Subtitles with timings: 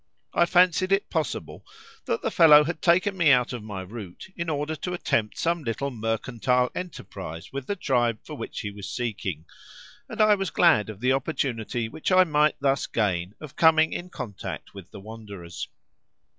[0.33, 1.63] I fancied it possible
[2.05, 5.63] that the fellow had taken me out of my route in order to attempt some
[5.63, 9.45] little mercantile enterprise with the tribe for which he was seeking,
[10.09, 14.09] and I was glad of the opportunity which I might thus gain of coming in
[14.09, 15.67] contact with the wanderers.